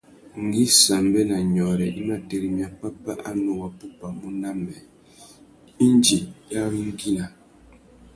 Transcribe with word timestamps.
Ngüi 0.43 0.67
Sambê 0.83 1.21
na 1.29 1.37
Nyôrê 1.53 1.87
i 1.99 2.01
mà 2.07 2.15
tirimiya 2.27 2.69
pápá 2.79 3.13
a 3.29 3.31
nù 3.43 3.51
wapupamú 3.61 4.27
na 4.41 4.49
mê, 4.65 4.77
indi 5.85 6.19
i 6.51 6.55
awengüina. 6.63 7.25